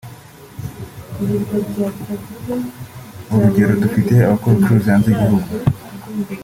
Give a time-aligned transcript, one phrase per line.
[3.33, 5.39] urugero dufite abakora ubucuruzi hanze y’igihugu